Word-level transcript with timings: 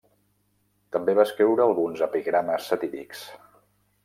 També 0.95 1.15
va 1.19 1.25
escriure 1.29 1.67
alguns 1.67 2.01
epigrames 2.09 2.71
satírics. 2.73 3.23